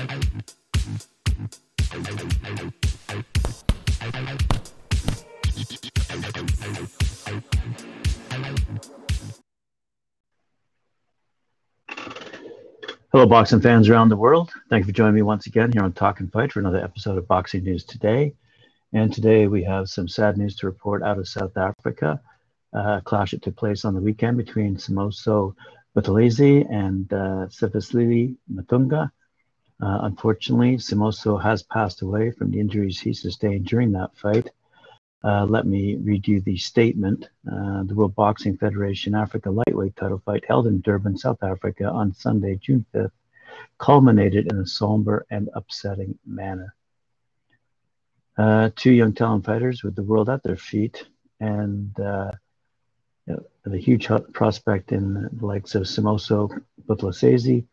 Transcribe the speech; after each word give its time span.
Hello, 0.00 0.08
boxing 13.26 13.60
fans 13.60 13.90
around 13.90 14.08
the 14.08 14.16
world. 14.16 14.50
Thank 14.70 14.84
you 14.84 14.86
for 14.86 14.92
joining 14.92 15.16
me 15.16 15.20
once 15.20 15.46
again 15.46 15.70
here 15.70 15.82
on 15.82 15.92
Talk 15.92 16.20
and 16.20 16.32
Fight 16.32 16.52
for 16.52 16.60
another 16.60 16.82
episode 16.82 17.18
of 17.18 17.28
Boxing 17.28 17.64
News 17.64 17.84
Today. 17.84 18.32
And 18.94 19.12
today 19.12 19.48
we 19.48 19.62
have 19.64 19.90
some 19.90 20.08
sad 20.08 20.38
news 20.38 20.56
to 20.56 20.66
report 20.66 21.02
out 21.02 21.18
of 21.18 21.28
South 21.28 21.58
Africa. 21.58 22.18
Uh, 22.72 23.00
clash 23.00 23.32
that 23.32 23.42
took 23.42 23.56
place 23.56 23.84
on 23.84 23.94
the 23.94 24.00
weekend 24.00 24.38
between 24.38 24.76
Simiso 24.76 25.54
Buthelezi 25.94 26.66
and 26.72 27.12
uh, 27.12 27.48
Matunga. 28.50 29.10
Uh, 29.82 30.00
unfortunately, 30.02 30.76
Simiso 30.76 31.40
has 31.42 31.62
passed 31.62 32.02
away 32.02 32.30
from 32.32 32.50
the 32.50 32.60
injuries 32.60 33.00
he 33.00 33.14
sustained 33.14 33.66
during 33.66 33.92
that 33.92 34.14
fight. 34.16 34.50
Uh, 35.22 35.44
let 35.46 35.66
me 35.66 35.96
read 35.96 36.26
you 36.26 36.40
the 36.40 36.56
statement. 36.56 37.28
Uh, 37.50 37.82
the 37.84 37.94
World 37.94 38.14
Boxing 38.14 38.56
Federation 38.56 39.14
Africa 39.14 39.50
lightweight 39.50 39.96
title 39.96 40.22
fight 40.24 40.44
held 40.46 40.66
in 40.66 40.80
Durban, 40.80 41.16
South 41.16 41.42
Africa 41.42 41.90
on 41.90 42.14
Sunday, 42.14 42.56
June 42.56 42.84
5th, 42.94 43.10
culminated 43.78 44.50
in 44.50 44.58
a 44.58 44.66
somber 44.66 45.26
and 45.30 45.48
upsetting 45.54 46.18
manner. 46.26 46.74
Uh, 48.36 48.70
two 48.76 48.92
young 48.92 49.12
talent 49.12 49.44
fighters 49.44 49.82
with 49.82 49.94
the 49.94 50.02
world 50.02 50.30
at 50.30 50.42
their 50.42 50.56
feet 50.56 51.06
and 51.40 51.98
uh, 52.00 52.30
the 53.64 53.78
huge 53.78 54.08
prospect 54.32 54.92
in 54.92 55.28
the 55.32 55.46
likes 55.46 55.74
of 55.74 55.82
Simiso 55.82 56.50
Buthelezi 56.86 57.66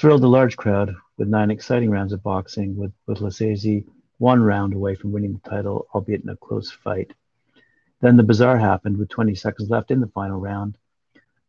thrilled 0.00 0.24
a 0.24 0.26
large 0.26 0.56
crowd 0.56 0.96
with 1.18 1.28
nine 1.28 1.50
exciting 1.50 1.90
rounds 1.90 2.14
of 2.14 2.22
boxing, 2.22 2.74
with 2.74 2.90
Buthelezi 3.06 3.84
one 4.16 4.42
round 4.42 4.72
away 4.72 4.94
from 4.94 5.12
winning 5.12 5.34
the 5.34 5.50
title, 5.50 5.88
albeit 5.94 6.22
in 6.22 6.30
a 6.30 6.36
close 6.36 6.70
fight. 6.70 7.12
Then 8.00 8.16
the 8.16 8.22
bizarre 8.22 8.56
happened 8.56 8.96
with 8.96 9.10
20 9.10 9.34
seconds 9.34 9.68
left 9.68 9.90
in 9.90 10.00
the 10.00 10.06
final 10.06 10.40
round. 10.40 10.78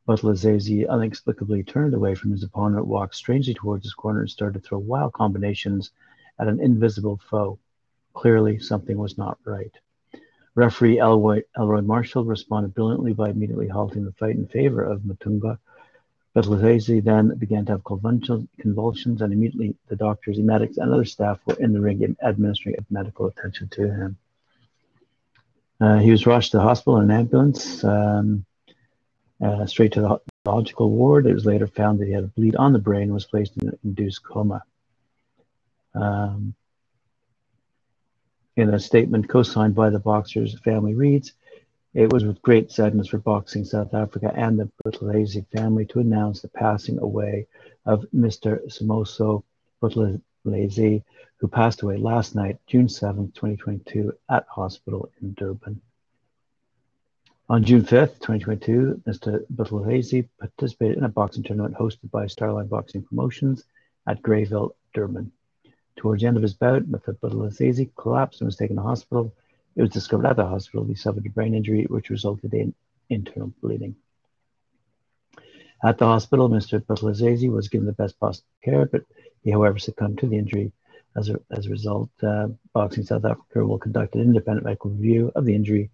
But 0.06 0.20
Buthelezi 0.20 0.86
inexplicably 0.86 1.64
turned 1.64 1.94
away 1.94 2.14
from 2.14 2.32
his 2.32 2.44
opponent, 2.44 2.86
walked 2.86 3.16
strangely 3.16 3.54
towards 3.54 3.86
his 3.86 3.94
corner, 3.94 4.20
and 4.20 4.30
started 4.30 4.62
to 4.62 4.68
throw 4.68 4.80
wild 4.80 5.14
combinations 5.14 5.92
at 6.38 6.50
an 6.50 6.60
invisible 6.60 7.22
foe. 7.30 7.58
Clearly, 8.14 8.60
something 8.60 8.98
was 8.98 9.18
not 9.18 9.40
right. 9.46 9.72
Referee 10.56 11.00
Elroy, 11.00 11.44
Elroy 11.58 11.84
Marshall 11.84 12.26
responded 12.26 12.74
brilliantly 12.74 13.14
by 13.14 13.30
immediately 13.30 13.70
halting 13.70 14.04
the 14.04 14.12
fight 14.12 14.36
in 14.36 14.46
favor 14.46 14.84
of 14.84 15.04
Matunga, 15.04 15.58
Buthelezi 16.36 17.04
then 17.04 17.38
began 17.38 17.66
to 17.66 17.74
have 17.74 17.84
convulsions, 17.84 19.22
and 19.22 19.34
immediately 19.34 19.76
the 19.90 19.98
doctors, 19.98 20.40
medics, 20.40 20.78
and 20.78 20.92
other 20.92 21.04
staff 21.04 21.40
were 21.46 21.56
in 21.56 21.74
the 21.74 21.82
ring 21.82 22.16
administering 22.24 22.76
medical 22.90 23.28
attention 23.28 23.68
to 23.70 23.92
him. 23.92 24.18
Uh, 25.82 25.98
he 25.98 26.12
was 26.12 26.26
rushed 26.26 26.52
to 26.52 26.58
the 26.58 26.64
hospital 26.64 26.98
in 26.98 27.10
an 27.10 27.12
ambulance, 27.12 27.84
um, 27.84 28.46
uh, 29.44 29.66
straight 29.66 29.92
to 29.92 30.02
the 30.02 30.22
neurological 30.46 30.90
ward. 30.90 31.26
It 31.26 31.34
was 31.34 31.46
later 31.46 31.68
found 31.68 32.00
that 32.00 32.06
he 32.06 32.14
had 32.14 32.24
a 32.24 32.28
bleed 32.28 32.56
on 32.56 32.72
the 32.72 32.80
brain 32.80 33.04
and 33.04 33.14
was 33.14 33.26
placed 33.26 33.58
in 33.58 33.70
an 33.70 33.80
induced 33.84 34.24
coma. 34.24 34.64
Um, 35.94 36.54
in 38.56 38.74
a 38.74 38.80
statement 38.80 39.28
co-signed 39.28 39.76
by 39.76 39.90
the 39.90 40.00
boxer's 40.00 40.58
family 40.60 40.94
reads, 40.94 41.34
it 41.94 42.12
was 42.12 42.24
with 42.24 42.42
great 42.42 42.72
sadness 42.72 43.08
for 43.08 43.18
Boxing 43.18 43.66
South 43.66 43.94
Africa 43.94 44.32
and 44.34 44.58
the 44.58 44.70
Buthelezi 44.86 45.46
family 45.48 45.86
to 45.88 46.00
announce 46.00 46.42
the 46.42 46.48
passing 46.48 47.00
away 47.00 47.48
of 47.86 48.06
Mr. 48.16 48.66
Simiso 48.68 49.44
Buthelezi, 49.82 51.04
who 51.38 51.48
passed 51.48 51.82
away 51.82 51.98
last 51.98 52.34
night, 52.34 52.58
June 52.66 52.88
7, 52.88 53.32
2022, 53.34 54.14
at 54.30 54.46
hospital 54.48 55.12
in 55.22 55.34
Durban. 55.34 55.82
On 57.50 57.62
June 57.62 57.82
5th, 57.82 58.20
2022, 58.22 59.02
Mr. 59.06 59.46
Buthelezi 59.54 60.30
participated 60.40 60.98
in 60.98 61.04
a 61.04 61.10
boxing 61.10 61.44
tournament 61.44 61.76
hosted 61.76 62.10
by 62.10 62.26
Starline 62.26 62.70
Boxing 62.70 63.04
Promotions 63.04 63.66
at 64.08 64.22
Greyville, 64.22 64.76
Durban. 64.94 65.30
Towards 65.98 66.22
the 66.22 66.28
end 66.28 66.38
of 66.38 66.44
his 66.44 66.54
bout, 66.54 66.84
Mr. 66.84 67.18
Buthelezi 67.18 67.90
collapsed 67.98 68.40
and 68.40 68.48
was 68.48 68.56
taken 68.56 68.78
to 68.78 68.82
hospital 68.82 69.34
it 69.76 69.82
was 69.82 69.90
discovered 69.90 70.26
at 70.26 70.36
the 70.36 70.46
hospital 70.46 70.86
he 70.86 70.96
suffered 70.96 71.26
a 71.26 71.30
brain 71.30 71.54
injury, 71.56 71.86
which 71.86 72.10
resulted 72.10 72.54
in 72.54 72.74
internal 73.10 73.54
bleeding. 73.62 73.96
At 75.84 75.98
the 75.98 76.06
hospital, 76.06 76.50
Mr. 76.50 76.80
Buthelezi 76.80 77.50
was 77.50 77.70
given 77.70 77.88
the 77.88 77.94
best 77.94 78.20
possible 78.20 78.48
care, 78.64 78.86
but 78.86 79.04
he, 79.44 79.52
however, 79.52 79.80
succumbed 79.80 80.20
to 80.20 80.28
the 80.28 80.38
injury. 80.38 80.72
As 81.16 81.30
a, 81.30 81.40
as 81.52 81.66
a 81.66 81.70
result, 81.70 82.10
uh, 82.24 82.48
Boxing 82.74 83.04
South 83.04 83.26
Africa 83.26 83.66
will 83.66 83.80
conduct 83.80 84.16
an 84.16 84.22
independent 84.22 84.64
medical 84.64 84.92
review 84.92 85.32
of 85.36 85.44
the 85.44 85.56
injury 85.56 85.90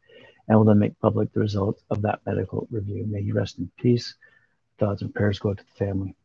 and 0.47 0.57
will 0.57 0.65
then 0.65 0.79
make 0.79 0.99
public 0.99 1.31
the 1.33 1.39
results 1.39 1.83
of 1.89 2.01
that 2.03 2.19
medical 2.25 2.67
review. 2.69 3.05
May 3.07 3.23
he 3.23 3.31
rest 3.31 3.57
in 3.57 3.71
peace. 3.79 4.13
Thoughts 4.77 5.01
and 5.01 5.13
prayers 5.13 5.39
go 5.39 5.53
to 5.53 5.63
the 5.63 5.85
family. 5.85 6.15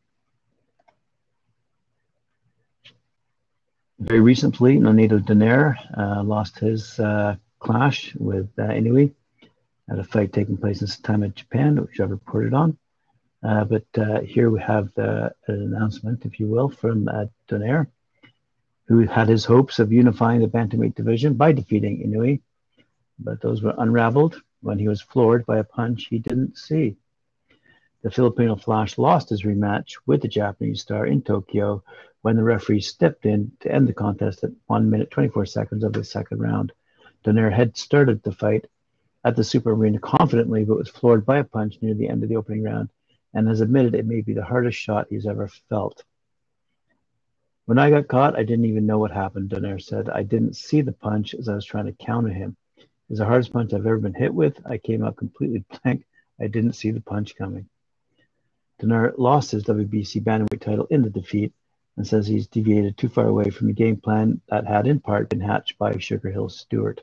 Very 4.05 4.19
recently, 4.19 4.77
Nonito 4.77 5.17
Donaire 5.17 5.77
uh, 5.97 6.23
lost 6.23 6.59
his 6.59 6.99
uh, 6.99 7.37
clash 7.59 8.13
with 8.15 8.49
uh, 8.59 8.63
at 8.63 9.99
a 9.99 10.03
fight 10.03 10.33
taking 10.33 10.57
place 10.57 10.81
in 10.81 11.33
Japan, 11.35 11.81
which 11.81 12.01
I've 12.01 12.11
reported 12.11 12.53
on. 12.53 12.77
Uh, 13.41 13.63
but 13.63 13.85
uh, 13.97 14.19
here 14.19 14.49
we 14.49 14.59
have 14.59 14.93
the, 14.95 15.33
an 15.47 15.73
announcement, 15.73 16.25
if 16.25 16.37
you 16.37 16.47
will, 16.47 16.67
from 16.67 17.07
uh, 17.07 17.25
Donaire, 17.47 17.87
who 18.89 19.07
had 19.07 19.29
his 19.29 19.45
hopes 19.45 19.79
of 19.79 19.93
unifying 19.93 20.41
the 20.41 20.47
bantamweight 20.47 20.95
division 20.95 21.35
by 21.35 21.53
defeating 21.53 22.05
Inoue, 22.05 22.41
but 23.19 23.39
those 23.39 23.61
were 23.61 23.73
unraveled 23.77 24.35
when 24.59 24.79
he 24.79 24.89
was 24.89 25.01
floored 25.01 25.45
by 25.45 25.59
a 25.59 25.63
punch 25.63 26.07
he 26.09 26.19
didn't 26.19 26.57
see. 26.57 26.97
The 28.03 28.11
Filipino 28.11 28.55
Flash 28.55 28.97
lost 28.97 29.29
his 29.29 29.43
rematch 29.43 29.93
with 30.05 30.21
the 30.21 30.27
Japanese 30.27 30.81
star 30.81 31.05
in 31.07 31.21
Tokyo 31.21 31.83
when 32.21 32.35
the 32.35 32.43
referee 32.43 32.81
stepped 32.81 33.25
in 33.25 33.51
to 33.61 33.71
end 33.71 33.87
the 33.87 33.93
contest 33.93 34.43
at 34.43 34.51
1 34.67 34.89
minute 34.89 35.09
24 35.09 35.45
seconds 35.45 35.83
of 35.83 35.93
the 35.93 36.03
second 36.03 36.39
round 36.39 36.73
Donaire 37.23 37.53
had 37.53 37.77
started 37.77 38.21
the 38.21 38.33
fight 38.33 38.65
at 39.23 39.35
the 39.35 39.43
Super 39.43 39.71
Arena 39.71 39.99
confidently, 39.99 40.65
but 40.65 40.77
was 40.77 40.89
floored 40.89 41.25
by 41.25 41.37
a 41.37 41.43
punch 41.43 41.77
near 41.81 41.93
the 41.93 42.09
end 42.09 42.23
of 42.23 42.29
the 42.29 42.35
opening 42.35 42.63
round 42.63 42.89
and 43.33 43.47
has 43.47 43.61
admitted 43.61 43.95
it 43.95 44.05
may 44.05 44.21
be 44.21 44.33
the 44.33 44.43
hardest 44.43 44.77
shot 44.77 45.07
he's 45.09 45.25
ever 45.25 45.47
felt. 45.69 46.03
When 47.65 47.79
I 47.79 47.89
got 47.89 48.09
caught, 48.09 48.37
I 48.37 48.43
didn't 48.43 48.65
even 48.65 48.85
know 48.85 48.99
what 48.99 49.11
happened, 49.11 49.49
Donaire 49.49 49.81
said. 49.81 50.09
I 50.09 50.23
didn't 50.23 50.57
see 50.57 50.81
the 50.81 50.91
punch 50.91 51.33
as 51.33 51.47
I 51.47 51.55
was 51.55 51.65
trying 51.65 51.85
to 51.85 51.93
counter 51.93 52.29
him. 52.29 52.57
It's 53.09 53.19
the 53.19 53.25
hardest 53.25 53.53
punch 53.53 53.73
I've 53.73 53.85
ever 53.85 53.99
been 53.99 54.13
hit 54.13 54.33
with. 54.33 54.59
I 54.65 54.77
came 54.77 55.03
out 55.05 55.15
completely 55.15 55.63
blank. 55.83 56.05
I 56.41 56.47
didn't 56.47 56.73
see 56.73 56.91
the 56.91 56.99
punch 56.99 57.37
coming. 57.37 57.69
Donaire 58.83 59.13
lost 59.17 59.51
his 59.51 59.63
WBC 59.63 60.23
bantamweight 60.23 60.59
title 60.59 60.87
in 60.89 61.01
the 61.01 61.09
defeat 61.09 61.53
and 61.95 62.05
says 62.05 62.27
he's 62.27 62.47
deviated 62.47 62.97
too 62.97 63.07
far 63.07 63.27
away 63.27 63.49
from 63.49 63.67
the 63.67 63.73
game 63.73 63.97
plan 63.97 64.41
that 64.49 64.67
had 64.67 64.87
in 64.87 64.99
part 64.99 65.29
been 65.29 65.39
hatched 65.39 65.77
by 65.77 65.97
Sugar 65.97 66.29
Hill 66.29 66.49
Steward. 66.49 67.01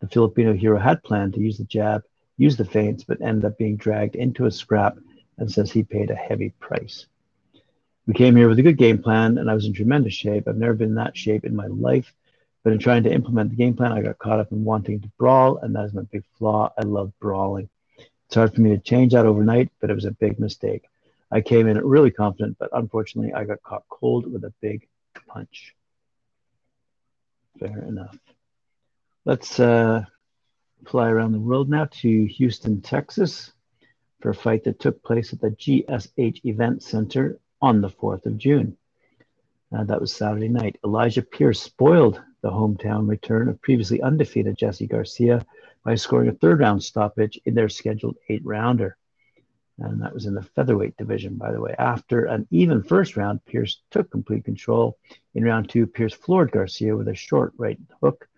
The 0.00 0.08
Filipino 0.08 0.52
hero 0.52 0.78
had 0.78 1.02
planned 1.02 1.34
to 1.34 1.40
use 1.40 1.58
the 1.58 1.64
jab, 1.64 2.04
use 2.36 2.56
the 2.56 2.64
feints, 2.64 3.02
but 3.04 3.20
ended 3.20 3.44
up 3.44 3.58
being 3.58 3.76
dragged 3.76 4.14
into 4.14 4.46
a 4.46 4.50
scrap 4.50 4.98
and 5.38 5.50
says 5.50 5.72
he 5.72 5.82
paid 5.82 6.10
a 6.10 6.14
heavy 6.14 6.50
price. 6.60 7.06
We 8.06 8.14
came 8.14 8.36
here 8.36 8.48
with 8.48 8.58
a 8.58 8.62
good 8.62 8.76
game 8.76 9.02
plan, 9.02 9.38
and 9.38 9.50
I 9.50 9.54
was 9.54 9.64
in 9.64 9.72
tremendous 9.72 10.12
shape. 10.12 10.46
I've 10.46 10.56
never 10.56 10.74
been 10.74 10.90
in 10.90 10.94
that 10.96 11.16
shape 11.16 11.44
in 11.44 11.56
my 11.56 11.66
life. 11.66 12.12
But 12.62 12.72
in 12.72 12.78
trying 12.78 13.02
to 13.04 13.12
implement 13.12 13.50
the 13.50 13.56
game 13.56 13.74
plan, 13.74 13.92
I 13.92 14.02
got 14.02 14.18
caught 14.18 14.40
up 14.40 14.52
in 14.52 14.64
wanting 14.64 15.00
to 15.00 15.10
brawl, 15.18 15.58
and 15.58 15.74
that 15.74 15.86
is 15.86 15.94
my 15.94 16.02
big 16.02 16.24
flaw. 16.38 16.72
I 16.78 16.82
love 16.82 17.12
brawling. 17.18 17.68
It's 18.34 18.36
hard 18.36 18.52
for 18.52 18.62
me 18.62 18.70
to 18.70 18.78
change 18.78 19.12
that 19.12 19.26
overnight, 19.26 19.70
but 19.80 19.90
it 19.90 19.94
was 19.94 20.06
a 20.06 20.10
big 20.10 20.40
mistake. 20.40 20.86
I 21.30 21.40
came 21.40 21.68
in 21.68 21.78
really 21.78 22.10
confident, 22.10 22.56
but 22.58 22.68
unfortunately, 22.72 23.32
I 23.32 23.44
got 23.44 23.62
caught 23.62 23.84
cold 23.88 24.26
with 24.26 24.42
a 24.42 24.52
big 24.60 24.88
punch. 25.28 25.76
Fair 27.60 27.84
enough. 27.86 28.18
Let's 29.24 29.60
uh, 29.60 30.06
fly 30.84 31.10
around 31.10 31.30
the 31.30 31.38
world 31.38 31.70
now 31.70 31.86
to 32.00 32.24
Houston, 32.24 32.80
Texas 32.80 33.52
for 34.20 34.30
a 34.30 34.34
fight 34.34 34.64
that 34.64 34.80
took 34.80 35.00
place 35.04 35.32
at 35.32 35.40
the 35.40 35.50
GSH 35.50 36.40
Event 36.44 36.82
Center 36.82 37.38
on 37.62 37.80
the 37.80 37.88
4th 37.88 38.26
of 38.26 38.36
June. 38.36 38.76
Uh, 39.72 39.84
that 39.84 40.00
was 40.00 40.12
Saturday 40.12 40.48
night. 40.48 40.76
Elijah 40.84 41.22
Pierce 41.22 41.62
spoiled 41.62 42.20
the 42.42 42.50
hometown 42.50 43.08
return 43.08 43.48
of 43.48 43.62
previously 43.62 44.02
undefeated 44.02 44.58
Jesse 44.58 44.88
Garcia 44.88 45.46
by 45.84 45.94
scoring 45.94 46.28
a 46.28 46.32
third 46.32 46.60
round 46.60 46.82
stoppage 46.82 47.38
in 47.44 47.54
their 47.54 47.68
scheduled 47.68 48.16
eight 48.28 48.44
rounder. 48.44 48.96
And 49.78 50.02
that 50.02 50.14
was 50.14 50.26
in 50.26 50.34
the 50.34 50.42
featherweight 50.42 50.96
division, 50.96 51.36
by 51.36 51.52
the 51.52 51.60
way. 51.60 51.74
After 51.78 52.26
an 52.26 52.46
even 52.50 52.82
first 52.82 53.16
round, 53.16 53.44
Pierce 53.44 53.82
took 53.90 54.10
complete 54.10 54.44
control. 54.44 54.98
In 55.34 55.44
round 55.44 55.68
two, 55.68 55.86
Pierce 55.86 56.14
floored 56.14 56.52
Garcia 56.52 56.96
with 56.96 57.08
a 57.08 57.14
short 57.14 57.52
right 57.56 57.78
hook 58.00 58.28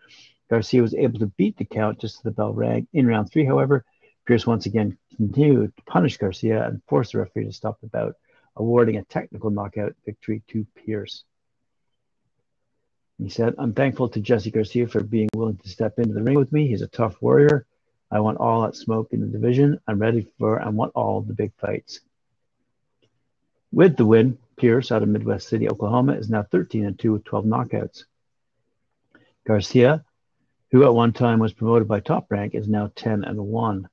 Garcia 0.48 0.82
was 0.82 0.94
able 0.94 1.18
to 1.18 1.26
beat 1.26 1.56
the 1.56 1.64
count 1.64 1.98
just 1.98 2.16
as 2.16 2.22
the 2.22 2.30
bell 2.30 2.52
rang. 2.52 2.86
In 2.92 3.06
round 3.06 3.30
three, 3.30 3.44
however, 3.44 3.84
Pierce 4.26 4.46
once 4.46 4.66
again 4.66 4.96
continued 5.16 5.76
to 5.76 5.82
punish 5.84 6.16
Garcia 6.16 6.66
and 6.66 6.82
force 6.88 7.12
the 7.12 7.18
referee 7.18 7.44
to 7.46 7.52
stop 7.52 7.80
the 7.80 7.88
bout, 7.88 8.14
awarding 8.56 8.96
a 8.96 9.04
technical 9.04 9.50
knockout 9.50 9.94
victory 10.04 10.42
to 10.48 10.64
Pierce. 10.76 11.24
He 13.18 13.30
said, 13.30 13.54
I'm 13.58 13.72
thankful 13.72 14.08
to 14.10 14.20
Jesse 14.20 14.50
Garcia 14.50 14.86
for 14.86 15.02
being 15.02 15.28
willing 15.34 15.56
to 15.56 15.68
step 15.68 15.98
into 15.98 16.12
the 16.12 16.22
ring 16.22 16.36
with 16.36 16.52
me. 16.52 16.68
He's 16.68 16.82
a 16.82 16.88
tough 16.88 17.20
warrior. 17.22 17.66
I 18.10 18.20
want 18.20 18.38
all 18.38 18.62
that 18.62 18.76
smoke 18.76 19.12
in 19.12 19.20
the 19.20 19.26
division. 19.26 19.80
I'm 19.86 19.98
ready 19.98 20.26
for, 20.38 20.60
I 20.60 20.68
want 20.68 20.92
all 20.94 21.22
the 21.22 21.34
big 21.34 21.52
fights. 21.58 22.00
With 23.72 23.96
the 23.96 24.06
win, 24.06 24.38
Pierce 24.56 24.92
out 24.92 25.02
of 25.02 25.08
Midwest 25.08 25.48
City, 25.48 25.68
Oklahoma, 25.68 26.12
is 26.12 26.30
now 26.30 26.42
13 26.42 26.84
and 26.86 26.98
2 26.98 27.12
with 27.12 27.24
12 27.24 27.44
knockouts. 27.46 28.04
Garcia, 29.46 30.04
who 30.70 30.84
at 30.84 30.94
one 30.94 31.12
time 31.12 31.38
was 31.38 31.52
promoted 31.52 31.88
by 31.88 32.00
Top 32.00 32.26
Rank, 32.30 32.54
is 32.54 32.68
now 32.68 32.90
10 32.94 33.24
and 33.24 33.38
1. 33.38 33.88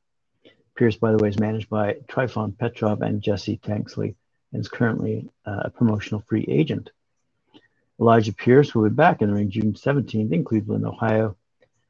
Pierce, 0.76 0.98
by 0.98 1.12
the 1.12 1.18
way, 1.18 1.30
is 1.30 1.40
managed 1.40 1.70
by 1.70 1.94
Trifon 2.08 2.58
Petrov 2.58 3.02
and 3.02 3.22
Jesse 3.22 3.58
Tanksley 3.58 4.16
and 4.52 4.62
is 4.62 4.68
currently 4.68 5.30
uh, 5.46 5.64
a 5.66 5.70
promotional 5.70 6.24
free 6.28 6.46
agent. 6.48 6.92
Elijah 8.00 8.34
Pierce 8.34 8.74
will 8.74 8.90
be 8.90 8.96
back 8.96 9.22
in 9.22 9.30
the 9.30 9.36
ring 9.36 9.50
June 9.50 9.74
17th 9.74 10.32
in 10.32 10.44
Cleveland, 10.44 10.86
Ohio, 10.86 11.36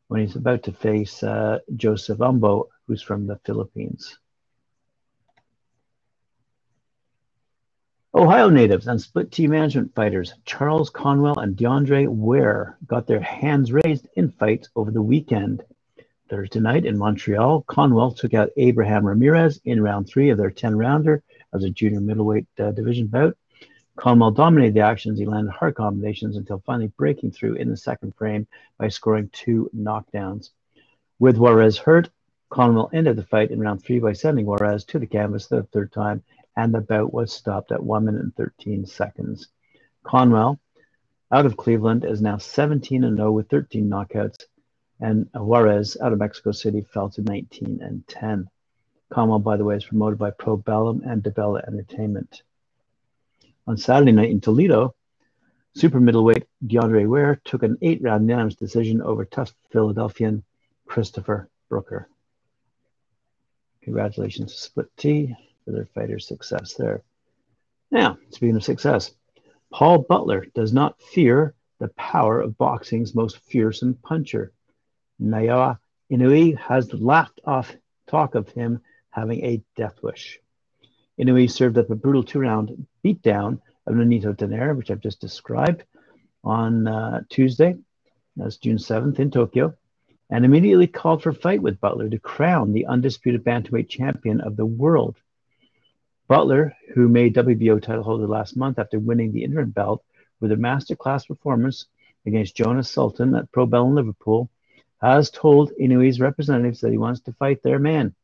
when 0.08 0.22
he's 0.22 0.36
about 0.36 0.64
to 0.64 0.72
face 0.72 1.24
uh, 1.24 1.60
Joseph 1.76 2.20
Umbo, 2.20 2.68
who's 2.88 3.02
from 3.02 3.26
the 3.26 3.38
Philippines. 3.46 4.18
Ohio 8.16 8.48
natives 8.50 8.88
and 8.88 9.02
split 9.02 9.32
T 9.32 9.48
management 9.48 9.96
fighters 9.96 10.36
Charles 10.46 10.92
Conwell 10.92 11.40
and 11.40 11.58
DeAndre 11.58 12.08
Ware 12.08 12.78
got 12.86 13.08
their 13.08 13.22
hands 13.22 13.72
raised 13.72 14.08
in 14.16 14.30
fights 14.30 14.70
over 14.76 14.92
the 14.92 15.02
weekend. 15.02 15.64
Thursday 16.30 16.60
night 16.60 16.86
in 16.86 16.98
Montreal, 16.98 17.64
Conwell 17.64 18.12
took 18.12 18.36
out 18.36 18.52
Abraham 18.56 19.06
Ramirez 19.06 19.60
in 19.66 19.82
round 19.82 20.08
three 20.08 20.30
of 20.30 20.38
their 20.38 20.52
10 20.52 20.76
rounder 20.78 21.24
as 21.54 21.64
a 21.64 21.70
junior 21.72 22.02
middleweight 22.02 22.46
uh, 22.60 22.72
division 22.72 23.08
bout. 23.08 23.36
Conwell 23.96 24.32
dominated 24.32 24.74
the 24.74 24.80
actions. 24.80 25.20
He 25.20 25.26
landed 25.26 25.52
hard 25.52 25.76
combinations 25.76 26.36
until 26.36 26.60
finally 26.60 26.92
breaking 26.98 27.32
through 27.32 27.56
in 27.56 27.70
the 27.70 27.78
second 27.78 28.16
frame 28.16 28.48
by 28.80 28.88
scoring 28.88 29.30
two 29.32 29.70
knockdowns. 29.72 30.50
With 31.20 31.38
Juarez 31.38 31.78
hurt, 31.78 32.10
Conwell 32.50 32.90
ended 32.92 33.18
the 33.18 33.24
fight 33.24 33.52
in 33.52 33.60
round 33.60 33.84
three 33.84 34.00
by 34.00 34.14
sending 34.14 34.48
Juarez 34.48 34.84
to 34.86 35.00
the 35.00 35.06
canvas 35.06 35.48
the 35.48 35.64
third 35.64 35.92
time, 35.92 36.24
and 36.56 36.74
the 36.74 36.82
bout 36.82 37.14
was 37.14 37.32
stopped 37.32 37.72
at 37.72 37.84
1 37.84 38.06
minute 38.06 38.22
and 38.22 38.36
13 38.36 38.86
seconds. 38.88 39.48
Conwell, 40.04 40.60
out 41.32 41.46
of 41.46 41.58
Cleveland, 41.58 42.04
is 42.04 42.22
now 42.22 42.38
17 42.38 43.04
and 43.04 43.18
0 43.18 43.32
with 43.32 43.50
13 43.50 43.88
knockouts, 43.88 44.46
and 45.00 45.30
Juarez, 45.36 45.98
out 46.02 46.14
of 46.14 46.20
Mexico 46.20 46.52
City, 46.52 46.82
fell 46.82 47.10
to 47.12 47.22
19 47.22 47.80
and 47.82 48.08
10. 48.08 48.50
Conwell, 49.12 49.40
by 49.40 49.56
the 49.56 49.64
way, 49.64 49.76
is 49.76 49.86
promoted 49.86 50.18
by 50.18 50.32
Probellum 50.32 51.02
and 51.06 51.24
DiBella 51.24 51.68
Entertainment. 51.68 52.42
On 53.66 53.78
Saturday 53.78 54.12
night 54.12 54.30
in 54.30 54.42
Toledo, 54.42 54.94
super 55.74 56.02
middleweight 56.02 56.44
DeAndre 56.66 57.08
Ware 57.08 57.42
took 57.46 57.64
an 57.64 57.78
eight 57.82 58.02
round 58.02 58.24
unanimous 58.28 58.56
decision 58.56 59.02
over 59.02 59.24
tough 59.24 59.54
Philadelphian 59.72 60.44
Christopher 60.86 61.50
Brooker. 61.70 62.10
Congratulations 63.82 64.54
to 64.54 64.60
Split 64.60 64.88
T 64.98 65.36
for 65.64 65.72
their 65.72 65.86
fighter's 65.86 66.28
success 66.28 66.74
there. 66.74 67.04
Now, 67.90 68.18
speaking 68.32 68.58
of 68.58 68.66
success, 68.66 69.12
Paul 69.72 70.00
Butler 70.00 70.46
does 70.54 70.74
not 70.74 71.02
fear 71.02 71.56
the 71.80 71.88
power 71.90 72.42
of 72.42 72.58
boxing's 72.58 73.16
most 73.16 73.38
fearsome 73.38 73.94
puncher. 73.94 74.52
Naoya 75.22 75.80
Inoue 76.12 76.58
has 76.58 76.94
laughed 76.94 77.40
off 77.46 77.74
talk 78.08 78.36
of 78.36 78.50
him 78.50 78.82
having 79.10 79.44
a 79.46 79.64
death 79.78 80.04
wish. 80.04 80.40
Inoue 81.20 81.50
served 81.50 81.78
up 81.78 81.90
a 81.90 81.96
brutal 81.96 82.24
two 82.24 82.40
round 82.40 82.88
beatdown 83.04 83.60
of 83.86 83.96
Nonito 83.96 84.36
Donaire, 84.36 84.76
which 84.76 84.90
I've 84.90 85.00
just 85.00 85.22
described, 85.22 85.84
on 86.44 86.88
uh, 86.88 87.22
Tuesday, 87.30 87.76
that's 88.36 88.58
June 88.58 88.78
7th 88.78 89.20
in 89.20 89.30
Tokyo, 89.30 89.76
and 90.30 90.44
immediately 90.44 90.88
called 90.88 91.22
for 91.22 91.30
a 91.30 91.36
fight 91.36 91.62
with 91.62 91.80
Butler 91.80 92.10
to 92.10 92.20
crown 92.20 92.74
the 92.74 92.88
undisputed 92.88 93.44
bantamweight 93.44 93.90
champion 93.90 94.42
of 94.42 94.56
the 94.56 94.66
world. 94.66 95.16
Butler, 96.28 96.76
who 96.94 97.08
made 97.08 97.36
WBO 97.36 97.82
title 97.82 98.04
holder 98.04 98.28
last 98.28 98.58
month 98.58 98.80
after 98.80 98.98
winning 98.98 99.32
the 99.32 99.44
interim 99.44 99.70
belt 99.70 100.04
with 100.40 100.52
a 100.52 100.56
masterclass 100.56 101.28
performance 101.28 101.86
against 102.26 102.56
Jonas 102.56 102.90
Sultan 102.90 103.36
at 103.36 103.52
Pro 103.52 103.66
Bell 103.66 103.88
in 103.88 103.96
Liverpool, 103.96 104.50
has 105.02 105.30
told 105.30 105.72
Inoue's 105.80 106.20
representatives 106.20 106.82
that 106.82 106.92
he 106.92 106.98
wants 106.98 107.22
to 107.22 107.34
fight 107.34 107.62
their 107.62 107.78
man. 107.78 108.16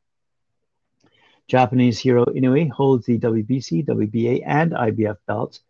Japanese 1.50 1.98
Hiro 1.98 2.26
Inoue 2.26 2.70
holds 2.70 3.08
the 3.08 3.18
WBC, 3.18 3.84
WBA, 3.88 4.44
and 4.46 4.72
IBF 4.72 5.18
belts, 5.26 5.62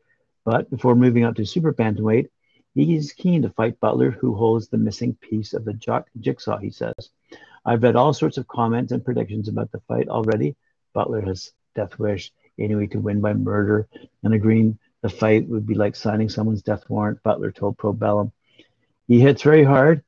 but 0.44 0.70
before 0.70 0.94
moving 0.94 1.24
up 1.24 1.36
to 1.36 1.46
super 1.46 1.74
bantamweight, 1.74 2.28
he 2.76 2.96
is 2.98 3.14
keen 3.14 3.44
to 3.44 3.50
fight 3.50 3.80
Butler, 3.80 4.12
who 4.12 4.36
holds 4.36 4.68
the 4.68 4.78
missing 4.78 5.16
piece 5.16 5.54
of 5.54 5.64
the 5.64 5.74
jigsaw, 6.20 6.58
he 6.58 6.70
says. 6.70 7.12
I've 7.66 7.81
read 7.81 7.96
all 7.96 8.12
sorts 8.12 8.38
of 8.38 8.46
comments 8.46 8.92
and 8.92 9.06
predictions 9.06 9.48
about 9.48 9.72
the 9.72 9.80
fight 9.88 10.10
already. 10.10 10.58
Butler 10.94 11.22
has 11.22 11.54
death 11.76 11.98
wish 11.98 12.34
Inoue 12.60 12.92
to 12.92 13.00
win 13.00 13.22
by 13.22 13.34
murder 13.34 13.88
and 14.24 14.34
agreeing 14.34 14.78
the 15.02 15.10
fight 15.10 15.48
would 15.48 15.66
be 15.66 15.75
like 15.75 15.96
signing 15.96 16.28
someone's 16.28 16.62
death 16.62 16.84
warrant, 16.90 17.24
Butler 17.24 17.54
told 17.54 17.78
Probellum. 17.78 18.34
He 19.08 19.22
hits 19.22 19.44
very 19.44 19.64
hard, 19.64 20.04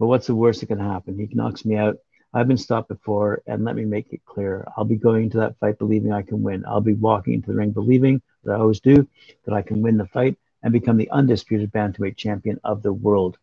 but 0.00 0.08
what's 0.08 0.26
the 0.26 0.34
worst 0.34 0.60
that 0.60 0.66
can 0.66 0.80
happen? 0.80 1.16
He 1.16 1.32
knocks 1.32 1.64
me 1.64 1.76
out 1.76 1.98
I've 2.34 2.48
been 2.48 2.56
stopped 2.56 2.88
before, 2.88 3.42
and 3.46 3.64
let 3.64 3.76
me 3.76 3.84
make 3.84 4.12
it 4.12 4.24
clear. 4.24 4.66
I'll 4.76 4.84
be 4.84 4.96
going 4.96 5.24
into 5.24 5.38
that 5.38 5.58
fight 5.58 5.78
believing 5.78 6.12
I 6.12 6.22
can 6.22 6.42
win. 6.42 6.64
I'll 6.66 6.80
be 6.80 6.94
walking 6.94 7.34
into 7.34 7.48
the 7.48 7.56
ring 7.56 7.72
believing, 7.72 8.22
as 8.44 8.50
I 8.50 8.54
always 8.54 8.80
do, 8.80 9.06
that 9.44 9.54
I 9.54 9.60
can 9.60 9.82
win 9.82 9.98
the 9.98 10.06
fight 10.06 10.38
and 10.62 10.72
become 10.72 10.96
the 10.96 11.10
undisputed 11.10 11.72
bantamweight 11.72 12.16
champion 12.16 12.58
of 12.64 12.82
the 12.82 12.92
world. 12.92 13.36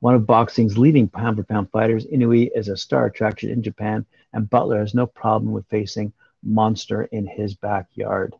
One 0.00 0.14
of 0.14 0.26
boxing's 0.26 0.76
leading 0.76 1.08
pound 1.08 1.36
for 1.36 1.44
pound 1.44 1.70
fighters, 1.70 2.06
Inoue 2.06 2.50
is 2.54 2.68
a 2.68 2.76
star 2.76 3.06
attraction 3.06 3.50
in 3.50 3.62
Japan, 3.62 4.04
and 4.32 4.50
Butler 4.50 4.80
has 4.80 4.94
no 4.94 5.06
problem 5.06 5.52
with 5.52 5.68
facing 5.68 6.12
monster 6.42 7.04
in 7.04 7.26
his 7.26 7.54
backyard. 7.54 8.34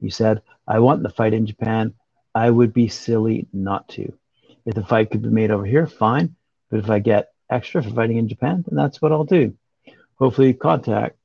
He 0.00 0.10
said, 0.10 0.42
I 0.66 0.80
want 0.80 1.02
the 1.02 1.08
fight 1.08 1.34
in 1.34 1.46
Japan. 1.46 1.94
I 2.34 2.50
would 2.50 2.72
be 2.72 2.88
silly 2.88 3.46
not 3.52 3.88
to. 3.90 4.12
If 4.66 4.74
the 4.74 4.84
fight 4.84 5.10
could 5.10 5.22
be 5.22 5.28
made 5.28 5.50
over 5.50 5.64
here, 5.64 5.86
fine. 5.86 6.34
But 6.68 6.80
if 6.80 6.90
I 6.90 6.98
get 6.98 7.31
extra 7.50 7.82
for 7.82 7.90
fighting 7.90 8.18
in 8.18 8.28
Japan, 8.28 8.64
then 8.66 8.76
that's 8.76 9.00
what 9.00 9.12
I'll 9.12 9.24
do. 9.24 9.54
Hopefully, 10.16 10.54
contact 10.54 11.16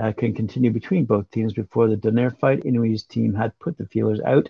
uh, 0.00 0.12
can 0.12 0.34
continue 0.34 0.70
between 0.70 1.04
both 1.04 1.30
teams 1.30 1.52
before 1.52 1.88
the 1.88 1.96
Donaire 1.96 2.36
fight. 2.38 2.64
Inoue's 2.64 3.04
team 3.04 3.34
had 3.34 3.58
put 3.58 3.78
the 3.78 3.86
feelers 3.86 4.20
out, 4.20 4.48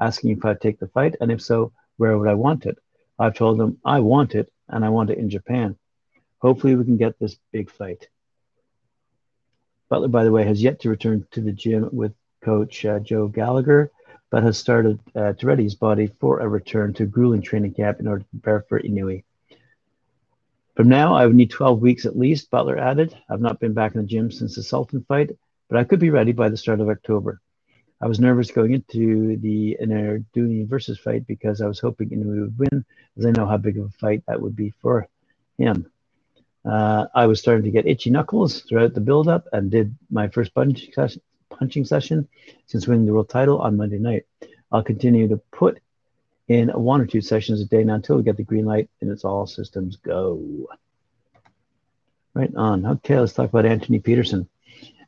asking 0.00 0.30
if 0.30 0.44
I'd 0.44 0.60
take 0.60 0.78
the 0.78 0.88
fight, 0.88 1.16
and 1.20 1.30
if 1.30 1.40
so, 1.40 1.72
where 1.96 2.16
would 2.16 2.28
I 2.28 2.34
want 2.34 2.66
it? 2.66 2.78
I've 3.18 3.34
told 3.34 3.58
them 3.58 3.78
I 3.84 4.00
want 4.00 4.34
it, 4.34 4.52
and 4.68 4.84
I 4.84 4.88
want 4.90 5.10
it 5.10 5.18
in 5.18 5.30
Japan. 5.30 5.76
Hopefully, 6.38 6.76
we 6.76 6.84
can 6.84 6.96
get 6.96 7.18
this 7.18 7.36
big 7.52 7.70
fight. 7.70 8.08
Butler, 9.88 10.08
by 10.08 10.24
the 10.24 10.32
way, 10.32 10.44
has 10.44 10.62
yet 10.62 10.80
to 10.80 10.90
return 10.90 11.26
to 11.32 11.40
the 11.40 11.52
gym 11.52 11.88
with 11.92 12.12
coach 12.42 12.84
uh, 12.84 12.98
Joe 13.00 13.26
Gallagher, 13.26 13.90
but 14.30 14.42
has 14.42 14.58
started 14.58 15.00
uh, 15.14 15.32
to 15.32 15.46
ready 15.46 15.64
his 15.64 15.74
body 15.74 16.08
for 16.20 16.40
a 16.40 16.48
return 16.48 16.92
to 16.94 17.06
grueling 17.06 17.42
training 17.42 17.74
camp 17.74 17.98
in 17.98 18.06
order 18.06 18.22
to 18.22 18.30
prepare 18.30 18.64
for 18.68 18.80
Inoue. 18.80 19.24
From 20.78 20.88
now, 20.88 21.12
I 21.12 21.26
would 21.26 21.34
need 21.34 21.50
12 21.50 21.80
weeks 21.80 22.06
at 22.06 22.16
least, 22.16 22.52
Butler 22.52 22.78
added. 22.78 23.12
I've 23.28 23.40
not 23.40 23.58
been 23.58 23.72
back 23.72 23.96
in 23.96 24.00
the 24.00 24.06
gym 24.06 24.30
since 24.30 24.54
the 24.54 24.62
Sultan 24.62 25.04
fight, 25.08 25.36
but 25.68 25.76
I 25.76 25.82
could 25.82 25.98
be 25.98 26.10
ready 26.10 26.30
by 26.30 26.48
the 26.48 26.56
start 26.56 26.78
of 26.78 26.88
October. 26.88 27.40
I 28.00 28.06
was 28.06 28.20
nervous 28.20 28.52
going 28.52 28.74
into 28.74 29.36
the 29.38 29.76
Narduni 29.82 30.68
versus 30.68 30.96
fight 30.96 31.26
because 31.26 31.60
I 31.60 31.66
was 31.66 31.80
hoping 31.80 32.10
Inoue 32.10 32.42
would 32.42 32.58
win, 32.60 32.84
as 33.16 33.26
I 33.26 33.32
know 33.32 33.44
how 33.44 33.56
big 33.56 33.76
of 33.76 33.86
a 33.86 33.98
fight 33.98 34.22
that 34.28 34.40
would 34.40 34.54
be 34.54 34.70
for 34.80 35.08
him. 35.58 35.90
Uh, 36.64 37.06
I 37.12 37.26
was 37.26 37.40
starting 37.40 37.64
to 37.64 37.72
get 37.72 37.88
itchy 37.88 38.10
knuckles 38.10 38.60
throughout 38.60 38.94
the 38.94 39.00
build-up 39.00 39.48
and 39.52 39.72
did 39.72 39.96
my 40.12 40.28
first 40.28 40.52
session, 40.54 41.22
punching 41.50 41.86
session 41.86 42.28
since 42.66 42.86
winning 42.86 43.04
the 43.04 43.14
world 43.14 43.30
title 43.30 43.58
on 43.58 43.76
Monday 43.76 43.98
night. 43.98 44.26
I'll 44.70 44.84
continue 44.84 45.26
to 45.26 45.38
put 45.50 45.80
in 46.48 46.68
one 46.70 47.00
or 47.00 47.06
two 47.06 47.20
sessions 47.20 47.60
a 47.60 47.66
day 47.66 47.84
now 47.84 47.94
until 47.94 48.16
we 48.16 48.22
get 48.22 48.36
the 48.36 48.42
green 48.42 48.64
light 48.64 48.88
and 49.00 49.10
it's 49.10 49.24
all 49.24 49.46
systems 49.46 49.96
go. 49.96 50.66
Right 52.34 52.54
on. 52.56 52.86
Okay, 52.86 53.18
let's 53.18 53.34
talk 53.34 53.50
about 53.50 53.66
Anthony 53.66 53.98
Peterson. 53.98 54.48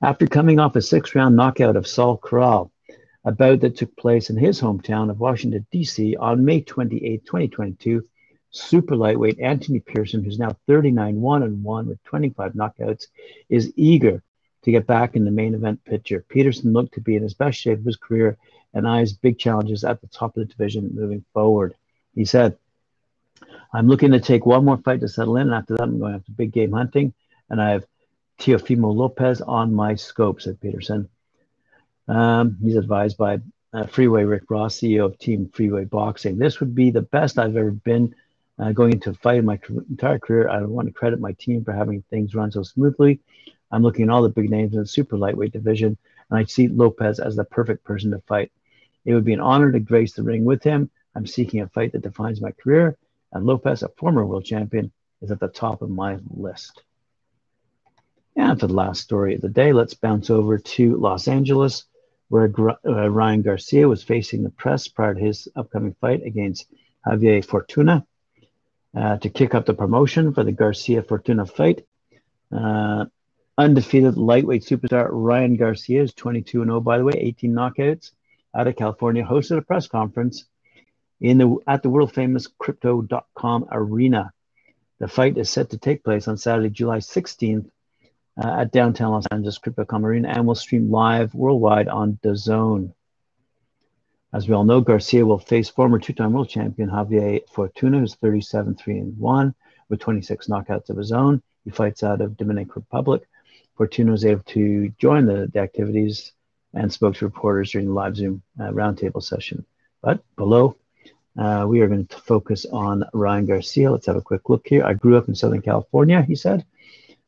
After 0.02 0.26
coming 0.26 0.58
off 0.58 0.76
a 0.76 0.82
six 0.82 1.14
round 1.14 1.36
knockout 1.36 1.76
of 1.76 1.86
Saul 1.86 2.16
Corral, 2.16 2.70
a 3.24 3.32
bout 3.32 3.60
that 3.60 3.76
took 3.76 3.96
place 3.96 4.30
in 4.30 4.36
his 4.36 4.60
hometown 4.60 5.10
of 5.10 5.20
Washington, 5.20 5.66
D.C. 5.70 6.16
on 6.16 6.44
May 6.44 6.62
28, 6.62 7.24
2022, 7.24 8.04
super 8.50 8.96
lightweight 8.96 9.38
Anthony 9.40 9.80
Peterson, 9.80 10.24
who's 10.24 10.38
now 10.38 10.56
39 10.66 11.20
1 11.20 11.42
and 11.42 11.62
1 11.62 11.86
with 11.86 12.02
25 12.04 12.52
knockouts, 12.54 13.06
is 13.48 13.72
eager 13.76 14.22
to 14.62 14.70
get 14.70 14.86
back 14.86 15.16
in 15.16 15.24
the 15.24 15.30
main 15.30 15.54
event 15.54 15.84
picture. 15.84 16.24
Peterson 16.28 16.72
looked 16.72 16.94
to 16.94 17.00
be 17.00 17.16
in 17.16 17.22
his 17.22 17.34
best 17.34 17.58
shape 17.58 17.78
of 17.78 17.84
his 17.84 17.96
career 17.96 18.38
and 18.74 18.86
eyes 18.86 19.12
big 19.12 19.38
challenges 19.38 19.84
at 19.84 20.00
the 20.00 20.06
top 20.06 20.36
of 20.36 20.46
the 20.46 20.52
division 20.52 20.90
moving 20.94 21.24
forward. 21.32 21.74
He 22.14 22.24
said, 22.24 22.56
I'm 23.72 23.88
looking 23.88 24.12
to 24.12 24.20
take 24.20 24.46
one 24.46 24.64
more 24.64 24.78
fight 24.78 25.00
to 25.00 25.08
settle 25.08 25.36
in, 25.36 25.48
and 25.48 25.54
after 25.54 25.76
that, 25.76 25.82
I'm 25.82 25.98
going 25.98 26.14
after 26.14 26.32
big 26.32 26.52
game 26.52 26.72
hunting, 26.72 27.14
and 27.48 27.60
I 27.60 27.70
have 27.70 27.86
Teofimo 28.40 28.94
Lopez 28.94 29.40
on 29.40 29.74
my 29.74 29.94
scope, 29.94 30.40
said 30.40 30.60
Peterson. 30.60 31.08
Um, 32.08 32.58
he's 32.62 32.76
advised 32.76 33.16
by 33.16 33.38
uh, 33.72 33.86
Freeway 33.86 34.24
Rick 34.24 34.44
Ross, 34.50 34.76
CEO 34.76 35.04
of 35.04 35.18
Team 35.18 35.50
Freeway 35.52 35.84
Boxing. 35.84 36.38
This 36.38 36.58
would 36.58 36.74
be 36.74 36.90
the 36.90 37.02
best 37.02 37.38
I've 37.38 37.56
ever 37.56 37.70
been 37.70 38.14
uh, 38.58 38.72
going 38.72 38.92
into 38.92 39.10
a 39.10 39.14
fight 39.14 39.38
in 39.38 39.46
my 39.46 39.58
entire 39.88 40.18
career. 40.18 40.48
I 40.48 40.62
want 40.62 40.88
to 40.88 40.92
credit 40.92 41.20
my 41.20 41.32
team 41.32 41.64
for 41.64 41.72
having 41.72 42.02
things 42.10 42.34
run 42.34 42.50
so 42.50 42.62
smoothly. 42.62 43.20
I'm 43.70 43.82
looking 43.82 44.04
at 44.04 44.10
all 44.10 44.22
the 44.22 44.28
big 44.28 44.50
names 44.50 44.74
in 44.74 44.80
the 44.80 44.86
super 44.86 45.16
lightweight 45.16 45.52
division, 45.52 45.96
and 46.28 46.38
I 46.38 46.44
see 46.44 46.66
Lopez 46.66 47.20
as 47.20 47.36
the 47.36 47.44
perfect 47.44 47.84
person 47.84 48.10
to 48.10 48.18
fight. 48.26 48.50
It 49.04 49.14
would 49.14 49.24
be 49.24 49.32
an 49.32 49.40
honor 49.40 49.72
to 49.72 49.80
grace 49.80 50.12
the 50.12 50.22
ring 50.22 50.44
with 50.44 50.62
him. 50.62 50.90
I'm 51.14 51.26
seeking 51.26 51.60
a 51.60 51.68
fight 51.68 51.92
that 51.92 52.02
defines 52.02 52.40
my 52.40 52.52
career, 52.52 52.96
and 53.32 53.44
Lopez, 53.44 53.82
a 53.82 53.88
former 53.88 54.24
world 54.24 54.44
champion, 54.44 54.92
is 55.22 55.30
at 55.30 55.40
the 55.40 55.48
top 55.48 55.82
of 55.82 55.90
my 55.90 56.18
list. 56.30 56.82
And 58.36 58.58
for 58.58 58.66
the 58.66 58.72
last 58.72 59.02
story 59.02 59.34
of 59.34 59.40
the 59.40 59.48
day, 59.48 59.72
let's 59.72 59.94
bounce 59.94 60.30
over 60.30 60.58
to 60.58 60.96
Los 60.96 61.28
Angeles, 61.28 61.84
where 62.28 62.52
uh, 62.86 63.10
Ryan 63.10 63.42
Garcia 63.42 63.88
was 63.88 64.04
facing 64.04 64.42
the 64.42 64.50
press 64.50 64.86
prior 64.86 65.14
to 65.14 65.20
his 65.20 65.48
upcoming 65.56 65.96
fight 66.00 66.22
against 66.24 66.66
Javier 67.04 67.44
Fortuna 67.44 68.06
uh, 68.96 69.16
to 69.18 69.28
kick 69.28 69.54
up 69.54 69.66
the 69.66 69.74
promotion 69.74 70.32
for 70.32 70.44
the 70.44 70.52
Garcia 70.52 71.02
Fortuna 71.02 71.44
fight. 71.44 71.86
Uh, 72.56 73.06
undefeated 73.58 74.16
lightweight 74.16 74.62
superstar 74.62 75.08
Ryan 75.10 75.56
Garcia 75.56 76.02
is 76.02 76.14
22 76.14 76.64
0, 76.64 76.80
by 76.80 76.98
the 76.98 77.04
way, 77.04 77.14
18 77.16 77.52
knockouts 77.52 78.12
out 78.54 78.66
of 78.66 78.76
California, 78.76 79.24
hosted 79.24 79.58
a 79.58 79.62
press 79.62 79.86
conference 79.86 80.44
in 81.20 81.38
the 81.38 81.56
at 81.66 81.82
the 81.82 81.90
world 81.90 82.12
famous 82.12 82.46
crypto.com 82.46 83.68
arena. 83.70 84.32
The 84.98 85.08
fight 85.08 85.38
is 85.38 85.48
set 85.50 85.70
to 85.70 85.78
take 85.78 86.04
place 86.04 86.28
on 86.28 86.36
Saturday, 86.36 86.70
July 86.70 86.98
16th 86.98 87.70
uh, 88.42 88.60
at 88.60 88.72
downtown 88.72 89.12
Los 89.12 89.26
Angeles 89.26 89.58
Crypto.com 89.58 90.04
Arena 90.04 90.28
and 90.28 90.46
will 90.46 90.54
stream 90.54 90.90
live 90.90 91.34
worldwide 91.34 91.88
on 91.88 92.18
DAZN. 92.22 92.92
As 94.32 94.48
we 94.48 94.54
all 94.54 94.64
know, 94.64 94.80
Garcia 94.80 95.26
will 95.26 95.38
face 95.38 95.68
former 95.68 95.98
two-time 95.98 96.32
world 96.32 96.48
champion 96.48 96.88
Javier 96.88 97.40
Fortuna, 97.48 97.98
who's 97.98 98.14
37 98.14 98.76
3 98.76 98.98
and 98.98 99.18
1 99.18 99.54
with 99.88 100.00
26 100.00 100.46
knockouts 100.46 100.88
of 100.88 100.96
his 100.96 101.12
own. 101.12 101.42
He 101.64 101.70
fights 101.70 102.02
out 102.02 102.20
of 102.20 102.36
Dominican 102.36 102.72
Republic. 102.76 103.22
Fortuna 103.76 104.12
was 104.12 104.24
able 104.24 104.42
to 104.44 104.90
join 104.98 105.26
the, 105.26 105.50
the 105.52 105.58
activities 105.58 106.32
and 106.74 106.92
spoke 106.92 107.16
to 107.16 107.24
reporters 107.24 107.72
during 107.72 107.88
the 107.88 107.92
live 107.92 108.16
Zoom 108.16 108.42
uh, 108.58 108.70
roundtable 108.70 109.22
session. 109.22 109.64
But 110.02 110.22
below, 110.36 110.76
uh, 111.38 111.66
we 111.68 111.80
are 111.80 111.88
going 111.88 112.06
to 112.06 112.16
focus 112.18 112.66
on 112.66 113.04
Ryan 113.12 113.46
Garcia. 113.46 113.90
Let's 113.90 114.06
have 114.06 114.16
a 114.16 114.22
quick 114.22 114.48
look 114.48 114.66
here. 114.66 114.84
I 114.84 114.94
grew 114.94 115.16
up 115.16 115.28
in 115.28 115.34
Southern 115.34 115.62
California, 115.62 116.22
he 116.22 116.34
said. 116.34 116.64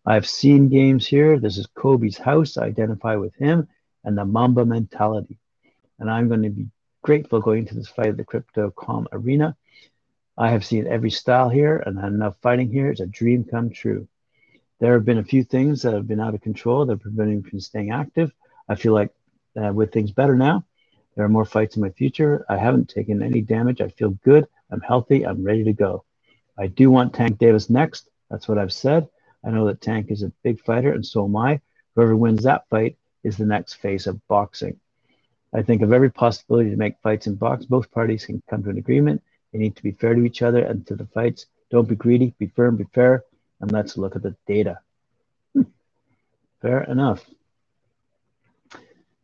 I've 0.05 0.29
seen 0.29 0.69
games 0.69 1.07
here. 1.07 1.39
This 1.39 1.59
is 1.59 1.67
Kobe's 1.67 2.19
house. 2.19 2.57
I 2.57 2.65
identify 2.65 3.17
with 3.17 3.35
him 3.37 3.69
and 4.05 4.19
the 4.19 4.25
Mamba 4.25 4.65
mentality. 4.65 5.39
And 5.99 6.11
I'm 6.11 6.29
going 6.29 6.43
to 6.43 6.51
be 6.51 6.67
grateful 7.03 7.41
going 7.41 7.61
into 7.61 7.75
this 7.75 7.89
fight 7.89 8.09
at 8.09 8.17
the 8.17 8.25
Crypto.com 8.25 9.09
arena. 9.13 9.57
I 10.37 10.51
have 10.51 10.65
seen 10.65 10.87
every 10.87 11.11
style 11.11 11.49
here 11.49 11.77
and 11.77 11.99
had 11.99 12.13
enough 12.13 12.37
fighting 12.43 12.71
here. 12.71 12.91
It's 12.91 13.01
a 13.01 13.07
dream 13.07 13.45
come 13.45 13.71
true. 13.71 14.09
There 14.81 14.95
have 14.95 15.05
been 15.05 15.19
a 15.19 15.25
few 15.25 15.45
things 15.45 15.83
that 15.83 15.95
have 15.95 16.09
been 16.09 16.21
out 16.21 16.35
of 16.35 16.41
control 16.41 16.85
that 16.85 16.95
have 16.95 17.03
prevented 17.03 17.45
me 17.45 17.51
from 17.51 17.61
staying 17.61 17.93
active. 17.93 18.33
I 18.69 18.75
feel 18.75 18.95
like 18.95 19.11
uh, 19.57 19.73
with 19.73 19.93
things 19.93 20.11
better 20.11 20.37
now, 20.37 20.65
there 21.15 21.25
are 21.25 21.29
more 21.29 21.45
fights 21.45 21.77
in 21.77 21.83
my 21.83 21.91
future. 21.91 22.45
I 22.49 22.57
haven't 22.57 22.89
taken 22.89 23.23
any 23.23 23.41
damage. 23.41 23.81
I 23.81 23.89
feel 23.89 24.11
good. 24.11 24.47
I'm 24.71 24.81
healthy. 24.81 25.27
I'm 25.27 25.45
ready 25.45 25.65
to 25.65 25.73
go. 25.73 26.05
I 26.59 26.67
do 26.67 26.91
want 26.91 27.15
Tank 27.15 27.39
Davis 27.39 27.69
next. 27.69 28.09
That's 28.31 28.49
what 28.49 28.59
I've 28.59 28.73
said. 28.73 29.09
I 29.45 29.51
know 29.51 29.67
that 29.67 29.81
Tank 29.81 30.11
is 30.11 30.23
a 30.23 30.33
big 30.43 30.61
fighter, 30.61 30.93
and 30.93 31.05
so 31.05 31.25
am 31.25 31.37
I. 31.37 31.61
Whoever 31.95 32.17
wins 32.17 32.45
that 32.45 32.69
fight 32.69 32.97
is 33.23 33.37
the 33.37 33.47
next 33.47 33.75
phase 33.75 34.07
of 34.07 34.27
boxing. 34.29 34.79
I 35.53 35.63
think 35.63 35.83
of 35.83 35.93
every 35.93 36.11
possibility 36.11 36.71
to 36.71 36.77
make 36.77 36.95
fights 37.03 37.27
in 37.27 37.35
box. 37.35 37.67
Both 37.67 37.91
parties 37.91 38.25
can 38.25 38.43
come 38.49 38.63
to 38.63 38.71
an 38.71 38.79
agreement. 38.79 39.23
They 39.53 39.59
need 39.59 39.77
to 39.77 39.83
be 39.83 39.93
fair 39.93 40.15
to 40.15 40.25
each 40.25 40.41
other 40.41 40.65
and 40.65 40.87
to 40.87 40.97
the 40.97 41.07
fights. 41.07 41.47
Don't 41.71 41.89
be 41.89 41.95
greedy, 41.95 42.35
be 42.39 42.47
firm, 42.47 42.77
be 42.77 42.87
fair, 42.95 43.25
and 43.61 43.71
let's 43.71 43.99
look 43.99 44.17
at 44.17 44.23
the 44.23 44.35
data. 44.47 44.79
Hmm. 45.53 45.63
Fair 46.63 46.85
enough. 46.85 47.25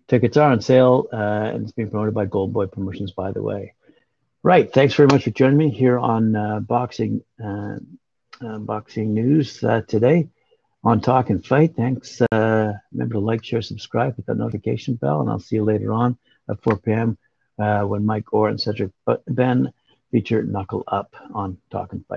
Tickets 0.09 0.39
are 0.39 0.51
on 0.51 0.63
sale, 0.63 1.07
uh, 1.13 1.17
and 1.17 1.65
it's 1.65 1.73
being 1.73 1.91
promoted 1.91 2.15
by 2.15 2.25
Golden 2.25 2.53
Boy 2.53 2.67
Promotions, 2.67 3.13
by 3.13 3.31
the 3.31 3.43
way. 3.43 3.75
Right. 4.43 4.73
Thanks 4.73 4.95
very 4.95 5.07
much 5.09 5.25
for 5.25 5.31
joining 5.31 5.59
me 5.59 5.71
here 5.71 5.99
on 5.99 6.35
uh, 6.35 6.61
Boxing 6.61 7.23
uh, 7.43 7.77
uh, 8.41 8.59
boxing 8.59 9.13
news 9.13 9.63
uh, 9.65 9.83
today 9.87 10.29
on 10.85 11.01
Talk 11.01 11.29
and 11.29 11.45
Fight. 11.45 11.75
Thanks. 11.77 12.23
Remember 12.31 13.15
to 13.15 13.19
like, 13.19 13.45
share, 13.45 13.61
subscribe, 13.63 14.17
hit 14.17 14.27
that 14.27 14.37
notification 14.37 14.95
bell, 14.95 15.21
and 15.21 15.29
I'll 15.29 15.41
see 15.41 15.57
you 15.57 15.65
later 15.65 15.93
on 15.93 16.17
at 16.49 16.63
4 16.63 16.79
p.m. 16.79 17.19
When 17.57 18.07
Mike 18.07 18.33
Orr 18.33 18.49
and 18.49 18.61
Cedric 18.61 18.93
Ben 19.27 19.73
feature 20.11 20.43
Knuckle 20.43 20.85
Up 20.87 21.15
on 21.35 21.59
Talk 21.71 21.93
and 21.93 22.07
Fight. 22.07 22.17